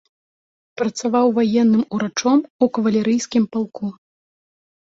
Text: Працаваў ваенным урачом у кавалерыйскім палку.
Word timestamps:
Працаваў 0.81 1.27
ваенным 1.37 1.83
урачом 1.97 2.39
у 2.65 2.71
кавалерыйскім 2.81 3.43
палку. 3.57 3.95